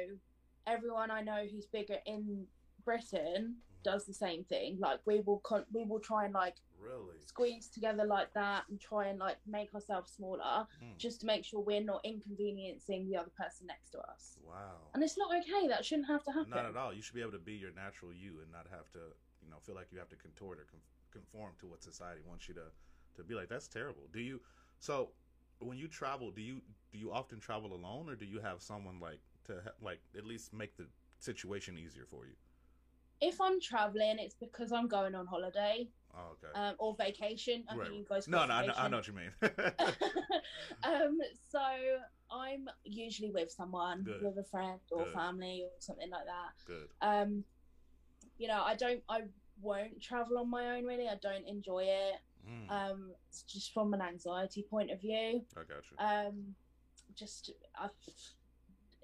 [0.68, 2.46] everyone I know who's bigger in
[2.84, 4.78] Britain does the same thing.
[4.80, 7.18] Like we will con- we will try and like Really.
[7.26, 10.98] squeeze together like that and try and like make ourselves smaller Mm.
[10.98, 14.38] just to make sure we're not inconveniencing the other person next to us.
[14.46, 14.90] Wow.
[14.94, 15.68] And it's not okay.
[15.68, 16.50] That shouldn't have to happen.
[16.52, 16.94] Not at all.
[16.94, 19.00] You should be able to be your natural you and not have to,
[19.42, 20.68] you know, feel like you have to contort or
[21.12, 22.72] conform to what society wants you to
[23.16, 23.50] to be like.
[23.50, 24.04] That's terrible.
[24.12, 24.42] Do you?
[24.80, 25.12] So,
[25.60, 26.62] when you travel, do you
[26.92, 30.54] do you often travel alone, or do you have someone like to like at least
[30.54, 30.88] make the
[31.20, 32.34] situation easier for you?
[33.22, 36.60] If I'm traveling, it's because I'm going on holiday Oh, okay.
[36.60, 37.66] um, or vacation.
[37.70, 37.92] I Right.
[37.92, 39.32] you guys no, no, I know, I know what you mean.
[40.84, 41.18] um,
[41.50, 41.60] so
[42.32, 44.22] I'm usually with someone, Good.
[44.24, 45.14] with a friend or Good.
[45.14, 46.54] family or something like that.
[46.66, 46.88] Good.
[47.02, 47.44] Um,
[48.38, 49.24] you know, I don't, I
[49.62, 50.86] won't travel on my own.
[50.86, 52.16] Really, I don't enjoy it.
[52.50, 55.44] Mm, Um, it's just from an anxiety point of view.
[55.58, 55.98] I got you.
[55.98, 56.56] Um,
[57.16, 57.90] just I,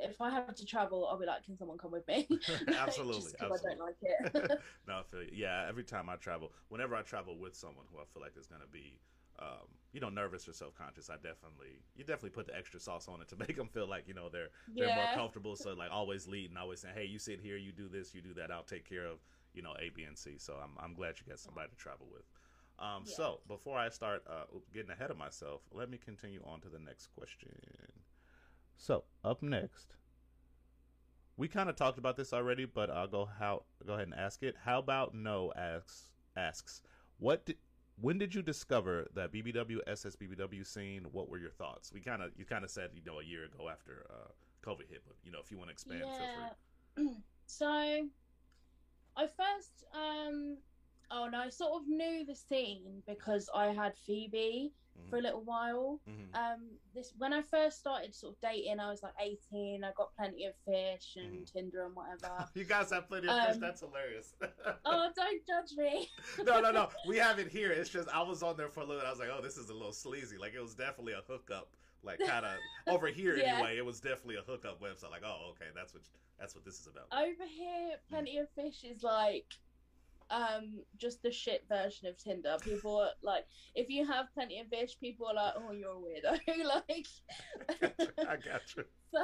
[0.02, 2.28] if I have to travel, I'll be like, can someone come with me?
[2.74, 4.52] Absolutely, Just 'cause I don't like it.
[4.88, 5.30] no, I feel you.
[5.34, 8.48] Yeah, every time I travel, whenever I travel with someone who I feel like is
[8.48, 9.00] going to be,
[9.40, 13.08] um, you know, nervous or self conscious, I definitely, you definitely put the extra sauce
[13.08, 15.56] on it to make them feel like, you know, they're they're more comfortable.
[15.56, 18.34] So like always leading, always saying, hey, you sit here, you do this, you do
[18.36, 18.52] that.
[18.52, 20.38] I'll take care of, you know, A, B, and C.
[20.38, 22.26] So I'm I'm glad you got somebody to travel with.
[22.80, 23.16] Um, Yeah.
[23.16, 26.80] So before I start uh, getting ahead of myself, let me continue on to the
[26.80, 28.01] next question.
[28.82, 29.94] So up next,
[31.38, 34.42] we kind of talked about this already, but I'll go how go ahead and ask
[34.42, 34.56] it.
[34.66, 36.82] How about no asks asks
[37.20, 37.58] what did
[38.02, 41.06] when did you discover that BBW SSBBW scene?
[41.12, 41.94] What were your thoughts?
[41.94, 44.32] We kind of you kind of said you know a year ago after uh,
[44.68, 47.08] COVID hit, but you know if you want to expand, feel free.
[47.46, 50.58] So I first um
[51.12, 54.72] oh no, I sort of knew the scene because I had Feabie
[55.10, 56.00] for a little while.
[56.06, 59.92] hmm Um this when I first started sort of dating, I was like eighteen, I
[59.96, 62.46] got plenty of fish and Tinder and whatever.
[62.54, 63.56] you guys have plenty of fish.
[63.56, 64.34] Um, That's hilarious.
[64.86, 66.10] oh, don't judge me.
[66.46, 66.90] no, no, no.
[67.08, 67.72] We have it here.
[67.72, 69.06] It's just I was on there for a little.
[69.06, 70.38] I was like, oh, this is a little sleazy.
[70.38, 71.70] Like it was definitely a hookup.
[72.04, 73.54] Like kind of over here Yeah.
[73.56, 73.78] anyway.
[73.78, 75.12] It was definitely a hookup website.
[75.12, 76.04] Like, oh, okay, that's what
[76.40, 77.06] that's what this is about.
[77.14, 79.46] Over here, plenty of fish is like
[80.32, 82.58] um just the shit version of Tinder.
[82.64, 85.96] People are like if you have plenty of fish, people are like, Oh, you're a
[85.96, 86.40] weirdo.
[86.66, 87.08] like
[88.28, 88.84] I got you.
[89.14, 89.22] so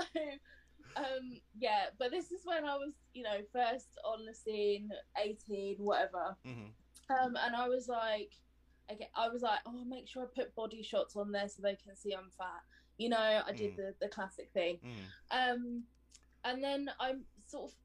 [0.95, 4.89] um yeah, but this is when I was, you know, first on the scene,
[5.23, 6.35] eighteen, whatever.
[6.45, 6.69] hmm
[7.09, 8.33] Um and I was like
[8.91, 11.75] okay, I was like, Oh, make sure I put body shots on there so they
[11.75, 12.61] can see I'm fat.
[12.97, 13.75] You know, I did Mm.
[13.75, 14.79] the, the classic thing.
[14.81, 15.83] hmm Um,
[16.43, 17.13] and then I
[17.47, 17.75] sort of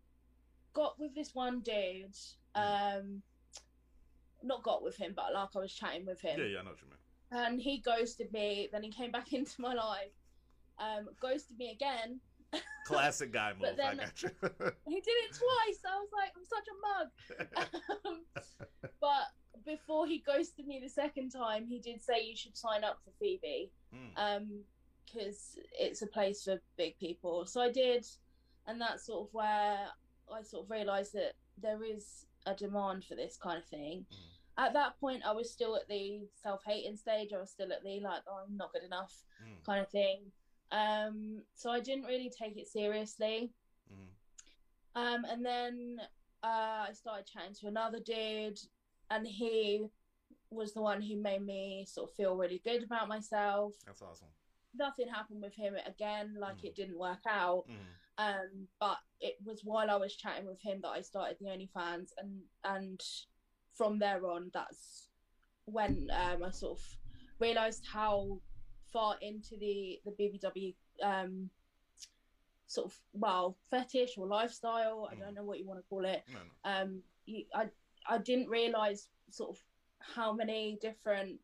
[0.74, 2.16] got with this one dude.
[2.54, 3.22] Um,
[4.42, 6.70] not got with him, but like I was chatting with him, Yeah, yeah, I know
[6.70, 7.44] what you mean.
[7.44, 8.68] and he ghosted me.
[8.72, 10.12] Then he came back into my life,
[10.78, 12.20] um, ghosted me again.
[12.86, 13.78] Classic guy move.
[13.82, 14.28] I got you.
[14.88, 15.80] He did it twice.
[15.86, 17.68] I was like, I'm such a mug.
[18.04, 18.20] um,
[19.00, 19.28] but
[19.64, 23.24] before he ghosted me the second time, he did say you should sign up for
[23.24, 23.70] Feabie.
[23.94, 24.10] Mm.
[24.16, 24.48] um
[25.04, 28.06] because it's a place for big people so i did
[28.66, 29.76] and that's sort of where
[30.34, 34.16] i sort of realized that there is a demand for this kind of thing Mm.
[34.58, 38.00] at that point i was still at the self-hating stage i was still at the
[38.00, 39.64] like oh, i'm not good enough Mm.
[39.64, 40.32] kind of thing
[40.72, 43.52] um so i didn't really take it seriously
[43.90, 44.08] Mhm.
[44.94, 46.00] um and then
[46.42, 48.58] uh i started chatting to another dude
[49.10, 49.84] and he
[50.50, 53.74] was the one who made me sort of feel really good about myself.
[53.86, 54.28] That's awesome.
[54.74, 56.64] Nothing happened with him again, like Mm.
[56.64, 57.64] it didn't work out.
[57.68, 57.86] Mm.
[58.18, 62.12] Um, but it was while I was chatting with him that I started the OnlyFans,
[62.18, 63.00] and and
[63.74, 65.08] from there on, that's
[65.64, 66.98] when um, I sort of
[67.38, 68.40] realized how
[68.92, 71.50] far into the the BBW um,
[72.66, 75.08] sort of well fetish or lifestyle.
[75.10, 75.20] I Mm.
[75.20, 76.22] don't know what you want to call it.
[76.28, 76.70] No, no.
[76.82, 77.70] Um, you, I
[78.06, 79.62] I didn't realize sort of
[80.00, 81.40] how many different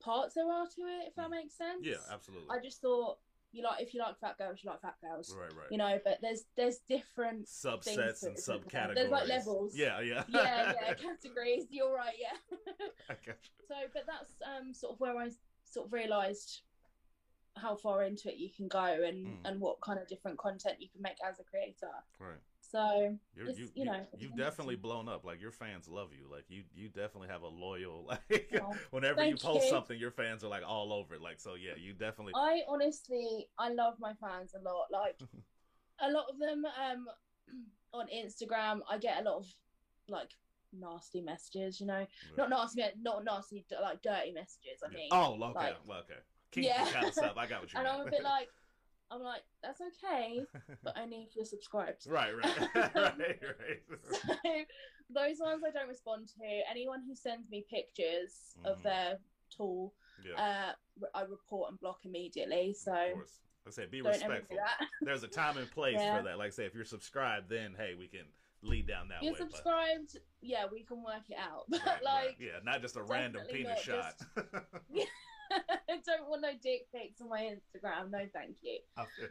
[0.00, 1.08] parts there are to it.
[1.08, 1.30] If that Mm.
[1.30, 1.84] makes sense.
[1.84, 2.48] Yeah, absolutely.
[2.50, 3.18] I just thought
[3.52, 5.34] you like if you like fat girls, you like fat girls.
[5.38, 5.70] right, right.
[5.70, 8.68] You know, but there's there's different Subsets and things to it.
[8.68, 8.94] subcategories.
[8.94, 9.76] There's, like, levels.
[9.76, 10.24] Yeah, yeah.
[10.28, 11.64] yeah yeah categories.
[11.70, 12.14] You're right.
[12.18, 12.56] Yeah.
[13.08, 15.30] I got so, but that's um sort of where I
[15.64, 16.62] sort of realised
[17.58, 19.38] how far into it you can go and Mm.
[19.44, 21.90] and what kind of different content you can make as a creator.
[22.18, 22.40] Right.
[22.60, 25.24] So you, you you, know, you've definitely blown up.
[25.24, 26.28] Like your fans love you.
[26.30, 28.06] Like you, you definitely have a loyal.
[28.30, 29.70] Like Oh, whenever you post you.
[29.70, 31.22] something, your fans are like all over it.
[31.22, 32.32] Like so, yeah, you definitely.
[32.36, 34.86] I honestly I love my fans a lot.
[34.90, 35.18] Like
[36.00, 37.06] a lot of them um
[37.94, 39.46] on Instagram I get a lot of
[40.08, 40.30] like
[40.72, 42.06] nasty messages, you know.
[42.36, 45.08] Not nasty not nasty like dirty messages, I mean.
[45.10, 46.20] Oh, okay, like- well, okay.
[46.50, 46.86] Kinky Yeah.
[46.90, 47.34] kind of stuff.
[47.36, 48.00] I got what you and mean.
[48.00, 48.48] I'm a bit like
[49.10, 50.42] I'm like, that's okay,
[50.84, 52.06] but only if you're subscribed.
[52.08, 53.82] right, right, right, right.
[54.10, 54.34] So
[55.08, 56.44] those ones I don't respond to.
[56.70, 58.66] Anyone who sends me pictures Mhm.
[58.70, 59.16] of their
[59.56, 59.94] tool,
[60.28, 62.74] Yeah, uh, I report and block immediately.
[62.78, 63.40] So of course.
[63.66, 64.58] I say be don't respectful.
[65.00, 66.18] There's a time and place Yeah.
[66.18, 66.36] for that.
[66.38, 68.26] Like I say, if you're subscribed, then hey, we can
[68.60, 69.38] lead down that you're way.
[69.40, 71.64] but- subscribed, yeah, we can work it out.
[71.70, 72.26] But Right, right.
[72.26, 74.16] like, yeah, not just a random penis shot.
[74.36, 75.08] just-
[75.88, 78.10] I don't want no dick pics on my Instagram.
[78.10, 78.78] No, thank you.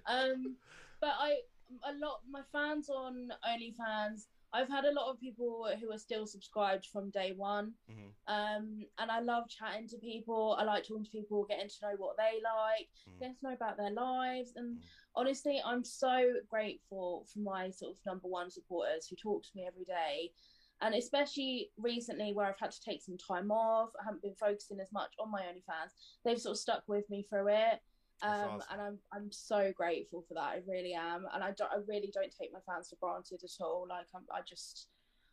[0.06, 0.56] Um,
[1.02, 1.38] but I
[1.84, 4.28] a lot my fans on OnlyFans.
[4.54, 7.74] I've had a lot of people who are still subscribed from day one.
[7.92, 8.14] Mhm.
[8.28, 10.56] Um, and I love chatting to people.
[10.58, 13.20] I like talking to people, getting to know what they like, Mhm.
[13.20, 14.54] getting to know about their lives.
[14.56, 14.84] And Mhm.
[15.16, 19.66] honestly, I'm so grateful for my sort of number one supporters who talk to me
[19.68, 20.34] every day.
[20.82, 24.80] And especially recently, where I've had to take some time off, I haven't been focusing
[24.80, 25.94] as much on my OnlyFans.
[26.24, 27.82] They've sort of stuck with me through it,
[28.22, 28.62] um, awesome.
[28.72, 30.44] and I'm I'm so grateful for that.
[30.44, 33.64] I really am, and I don't, I really don't take my fans for granted at
[33.64, 33.88] all.
[33.90, 34.88] Like I'm, I just,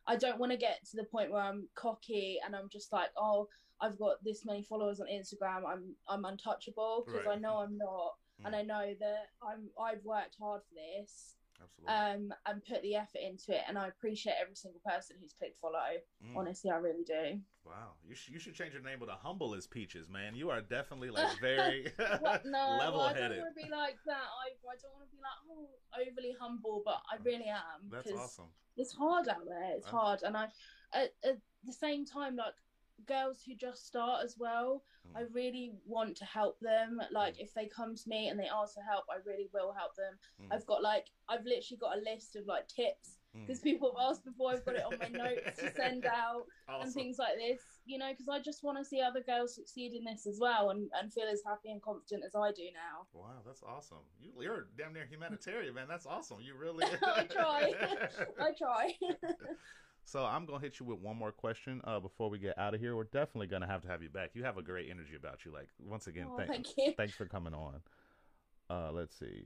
[0.07, 3.09] I don't want to get to the point where I'm cocky and I'm just like,
[3.17, 3.47] oh,
[3.81, 5.61] I've got this many followers on Instagram.
[5.67, 8.13] I'm I'm untouchable because I know I'm not,
[8.45, 8.57] and Mm.
[8.57, 11.93] I know that I'm I've worked hard for this, Absolutely.
[11.93, 15.59] um, and put the effort into it, and I appreciate every single person who's clicked
[15.59, 15.79] follow.
[16.23, 16.37] Mm.
[16.37, 17.39] Honestly, I really do.
[17.65, 20.35] Wow, you should you should change your name to humble as peaches, man.
[20.35, 22.45] You are definitely like very What?
[22.45, 23.39] No, level well, I don't headed.
[23.39, 24.13] want to be like that.
[24.13, 25.67] I, I don't want to be like oh
[26.01, 27.89] overly humble, but I really am.
[27.91, 28.49] That's awesome.
[28.77, 29.77] It's hard out there.
[29.77, 30.47] It's hard, and I
[30.93, 32.53] at, at the same time like
[33.07, 34.83] girls who just start as well.
[35.15, 35.33] I Mm.
[35.35, 36.99] really want to help them.
[37.11, 39.95] Like if they come to me and they ask for help, I really will help
[39.95, 40.17] them.
[40.41, 40.53] Mm.
[40.55, 43.41] I've got like I've literally got a list of like tips Mm.
[43.45, 44.51] because people have asked before.
[44.53, 48.09] I've got it on my notes to send out and things like this, you know,
[48.09, 51.11] because I just want to see other girls succeed in this as well and, and
[51.11, 53.05] feel as happy and confident as I do now.
[53.13, 54.05] Wow, that's awesome.
[54.21, 55.87] You, you're damn near humanitarian, man.
[55.89, 56.37] That's awesome.
[56.41, 56.85] You really.
[57.03, 57.73] I try.
[58.39, 58.93] I try.
[60.05, 62.79] So I'm gonna hit you with one more question uh, before we get out of
[62.79, 62.95] here.
[62.95, 64.31] We're definitely gonna have to have you back.
[64.33, 65.51] You have a great energy about you.
[65.51, 66.93] Like once again, Oh, thank, thank you.
[66.95, 67.81] thanks for coming on.
[68.69, 69.43] Uh, let's see.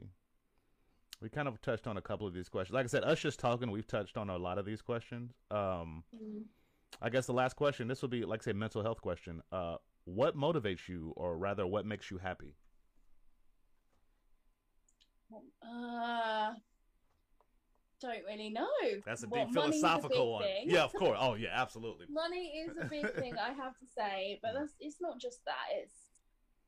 [1.22, 2.74] We kind of touched on a couple of these questions.
[2.74, 5.32] Like I said, us just talking, we've touched on a lot of these questions.
[5.52, 6.43] Um, Mm.
[7.02, 7.88] I guess the last question.
[7.88, 9.41] This will be like say mental health question.
[9.52, 12.56] Uh, what motivates you, or rather, what makes you happy?
[15.62, 16.54] Uh,
[17.99, 18.65] don't really know.
[19.05, 20.75] That's a Well, deep money's a philosophical big one.
[20.75, 21.17] Yeah, of course.
[21.19, 22.05] Oh yeah, absolutely.
[22.09, 25.67] Money is a big thing, I have to say, but that's it's not just that.
[25.73, 25.93] It's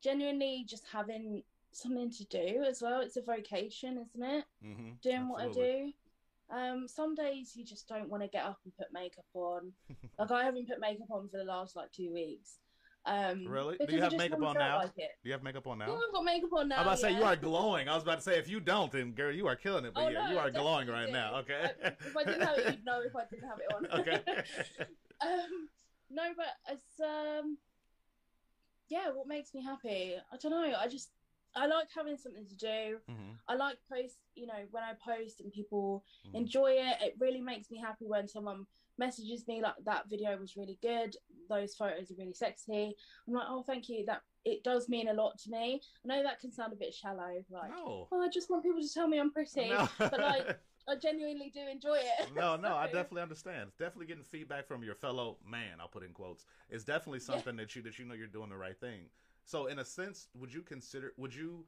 [0.02, 3.02] genuinely just having something to do as well.
[3.02, 4.46] It's a vocation, isn't it?
[4.66, 4.90] Mm-hmm.
[5.02, 5.92] Doing what I do.
[6.50, 9.72] Um, some days you just don't want to get up and put makeup on.
[10.20, 12.58] like I haven't put makeup on for the last like two weeks.
[13.06, 13.78] Um, Really?
[13.78, 14.78] Do you have makeup on now?
[14.80, 14.96] Like.
[14.96, 15.96] Do you have makeup on Yeah, now?
[15.96, 16.76] I've got makeup on now.
[16.78, 17.18] I'm about to say yeah.
[17.20, 17.90] you are glowing.
[17.90, 19.94] I was about to say if you don't, then girl, you are killing it.
[19.94, 21.12] But Oh, yeah, no, you are glowing right do.
[21.12, 21.36] now.
[21.38, 21.72] Okay.
[21.84, 24.00] I- if I didn't have it, you'd know if I didn't have it on.
[24.02, 24.22] Okay.
[25.22, 25.70] um,
[26.12, 27.58] no, but it's um,
[28.90, 29.10] yeah.
[29.12, 30.16] What makes me happy?
[30.32, 30.76] I don't know.
[30.78, 31.10] I just
[31.56, 32.98] I like having something to do.
[33.10, 33.38] Mhm.
[33.48, 34.18] I like post.
[34.36, 36.36] You know, when I post and people Mhm.
[36.36, 38.68] enjoy it, it really makes me happy when someone
[39.02, 41.18] messages me like that video was really good.
[41.50, 42.96] Those photos are really sexy.
[43.28, 44.06] I'm like, oh, thank you.
[44.06, 45.82] That it does mean a lot to me.
[46.06, 47.72] I know that can sound a bit shallow, like.
[47.72, 48.08] No.
[48.12, 49.70] Oh, I just want people to tell me I'm pretty.
[49.70, 49.90] No.
[50.00, 50.60] but, like,
[50.90, 52.30] I genuinely do enjoy it.
[52.36, 53.72] No, no, I definitely understand.
[53.78, 55.80] Definitely getting feedback from your fellow man.
[55.80, 56.46] I'll put in quotes.
[56.70, 57.34] It's definitely Yeah.
[57.34, 59.10] something that you that you know you're doing the right thing.
[59.46, 61.14] So, in a sense, would you consider?
[61.18, 61.66] Would you?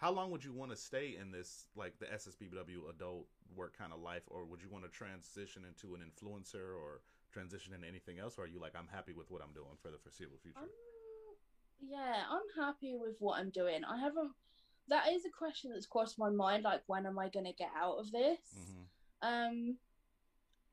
[0.00, 3.92] How long would you want to stay in this, like the SSBW adult work kind
[3.92, 8.18] of life, or would you want to transition into an influencer or transition into anything
[8.18, 8.38] else?
[8.38, 10.58] Or are you like, I'm happy with what I'm doing for the foreseeable future?
[10.60, 10.68] Um,
[11.86, 13.84] yeah, I'm happy with what I'm doing.
[13.84, 14.30] I haven't.
[14.88, 16.64] That is a question that's crossed my mind.
[16.64, 18.38] Like, when am I going to get out of this?
[18.54, 18.82] hmm
[19.20, 19.76] Um,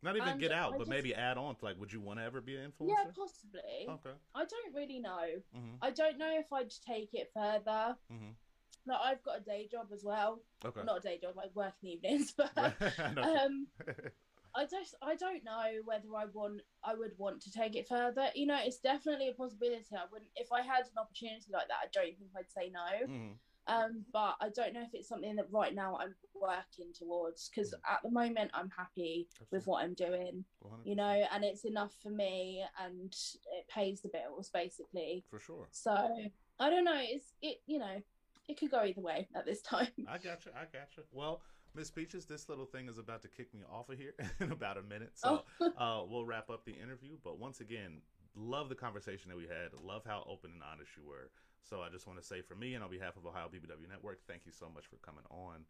[0.01, 1.57] Not even get out, I but just- maybe add on.
[1.57, 2.87] to, Like, would you want to ever be an influencer?
[2.87, 3.87] yeah, possibly.
[3.89, 4.15] Okay.
[4.33, 5.25] I don't really know.
[5.53, 7.97] hmm I don't know if I'd take it further.
[8.09, 8.29] hmm
[8.87, 10.41] Like, I've got a day job as well.
[10.65, 10.81] Okay.
[10.83, 12.73] Not a day job, like working evenings, but I
[13.45, 13.67] um,
[14.55, 18.27] I just I don't know whether I want I would want to take it further.
[18.33, 19.85] You know, it's definitely a possibility.
[19.93, 21.77] I wouldn't if I had an opportunity like that.
[21.83, 23.07] I don't think I'd say no.
[23.13, 23.33] Mhm.
[23.69, 27.73] Um, but I don't know if it's something that right now I'm working towards because
[27.73, 30.45] at the moment I'm happy with what I'm doing.
[30.63, 30.85] 100%.
[30.85, 33.13] You know, and it's enough for me and
[33.57, 35.25] it pays the bills basically.
[35.29, 35.67] for sure.
[35.71, 35.91] So
[36.59, 36.95] I don't know.
[36.97, 38.01] It's it you know
[38.47, 39.87] it could go either way at this time.
[40.07, 40.51] I got you.
[40.55, 41.03] I got you.
[41.11, 41.41] Well,
[41.75, 44.77] Miss Peaches, this little thing is about to kick me off of here in about
[44.77, 45.71] a minute, so Oh.
[45.77, 47.17] uh, we'll wrap up the interview.
[47.23, 48.01] But once again,
[48.35, 49.73] love the conversation that we had.
[49.83, 51.29] Love how open and honest you were.
[51.61, 54.19] So I just want to say, for me and on behalf of Ohio BBW Network,
[54.27, 55.65] thank you so much for coming on.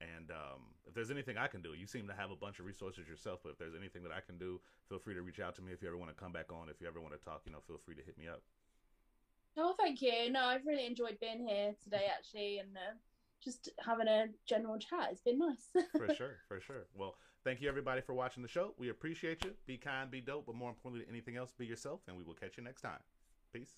[0.00, 2.66] And um, if there's anything I can do, you seem to have a bunch of
[2.66, 3.40] resources yourself.
[3.42, 4.60] But if there's anything that I can do,
[4.90, 5.72] feel free to reach out to me.
[5.72, 7.52] If you ever want to come back on, if you ever want to talk, you
[7.52, 8.42] know, feel free to hit me up.
[9.56, 10.30] Oh, thank you.
[10.30, 12.94] No, I've really enjoyed being here today, actually, and uh,
[13.42, 15.08] just having a general chat.
[15.12, 15.70] It's been nice.
[15.96, 16.86] for sure, for sure.
[16.94, 18.74] Well, thank you everybody for watching the show.
[18.76, 19.52] We appreciate you.
[19.66, 22.34] Be kind, be dope, but more importantly than anything else, be yourself, and we will
[22.34, 23.00] catch you next time.
[23.52, 23.76] Peace.